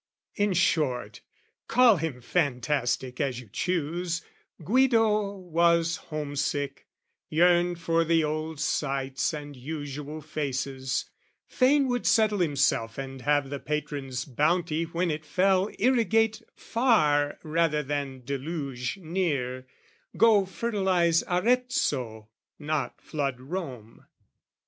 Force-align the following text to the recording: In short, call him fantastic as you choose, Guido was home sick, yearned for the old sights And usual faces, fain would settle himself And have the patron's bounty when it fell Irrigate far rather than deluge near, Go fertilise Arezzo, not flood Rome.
In 0.33 0.53
short, 0.53 1.21
call 1.67 1.97
him 1.97 2.21
fantastic 2.21 3.21
as 3.21 3.39
you 3.39 3.47
choose, 3.53 4.23
Guido 4.63 5.35
was 5.37 5.97
home 5.97 6.35
sick, 6.35 6.87
yearned 7.29 7.77
for 7.79 8.03
the 8.03 8.23
old 8.23 8.59
sights 8.59 9.31
And 9.31 9.55
usual 9.55 10.19
faces, 10.19 11.05
fain 11.45 11.87
would 11.87 12.07
settle 12.07 12.39
himself 12.39 12.97
And 12.97 13.21
have 13.21 13.51
the 13.51 13.59
patron's 13.59 14.25
bounty 14.25 14.85
when 14.85 15.11
it 15.11 15.23
fell 15.23 15.69
Irrigate 15.77 16.41
far 16.55 17.37
rather 17.43 17.83
than 17.83 18.21
deluge 18.25 18.97
near, 18.99 19.67
Go 20.17 20.47
fertilise 20.47 21.21
Arezzo, 21.27 22.27
not 22.57 22.99
flood 22.99 23.39
Rome. 23.39 24.07